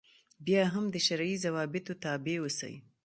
بیا 0.45 0.63
هم 0.73 0.85
د 0.93 0.95
شرعي 1.05 1.35
ضوابطو 1.43 1.93
تابع 2.03 2.35
اوسي. 2.41 2.75